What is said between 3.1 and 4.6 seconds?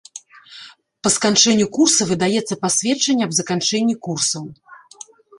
аб заканчэнні курсаў.